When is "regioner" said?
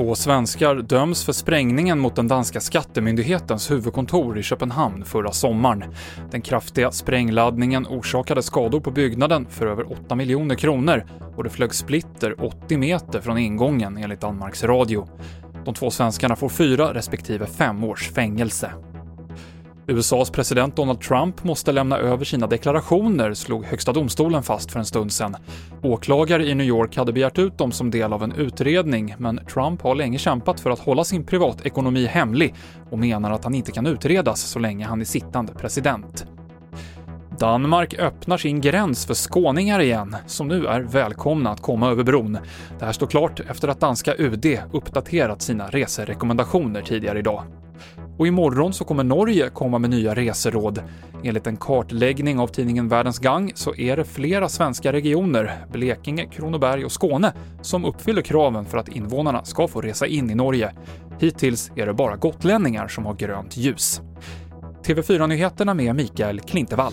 54.92-55.66